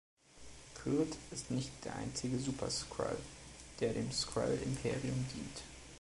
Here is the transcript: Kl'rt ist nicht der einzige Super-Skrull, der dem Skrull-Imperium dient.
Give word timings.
Kl'rt 0.81 1.15
ist 1.29 1.51
nicht 1.51 1.69
der 1.85 1.93
einzige 1.95 2.39
Super-Skrull, 2.39 3.19
der 3.81 3.93
dem 3.93 4.11
Skrull-Imperium 4.11 5.27
dient. 5.35 5.61